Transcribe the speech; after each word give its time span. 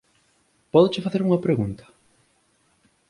Pódoche 0.73 1.03
facer 1.05 1.21
unha 1.23 1.43
pregunta? 1.45 1.85